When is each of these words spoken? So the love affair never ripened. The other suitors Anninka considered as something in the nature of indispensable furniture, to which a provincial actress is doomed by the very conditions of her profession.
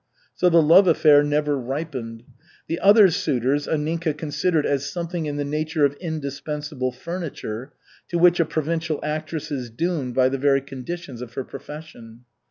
So 0.33 0.49
the 0.49 0.63
love 0.63 0.87
affair 0.87 1.21
never 1.21 1.55
ripened. 1.55 2.23
The 2.67 2.79
other 2.79 3.11
suitors 3.11 3.67
Anninka 3.67 4.17
considered 4.17 4.65
as 4.65 4.91
something 4.91 5.27
in 5.27 5.37
the 5.37 5.45
nature 5.45 5.85
of 5.85 5.93
indispensable 6.01 6.91
furniture, 6.91 7.73
to 8.07 8.17
which 8.17 8.39
a 8.39 8.45
provincial 8.45 8.99
actress 9.03 9.51
is 9.51 9.69
doomed 9.69 10.15
by 10.15 10.29
the 10.29 10.39
very 10.39 10.61
conditions 10.61 11.21
of 11.21 11.35
her 11.35 11.43
profession. 11.43 12.21